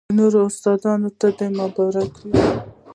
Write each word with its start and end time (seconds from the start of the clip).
درنو 0.07 0.27
استادانو 0.49 1.09
ته 1.19 1.27
مبارکي 1.59 2.23
وايو، 2.29 2.57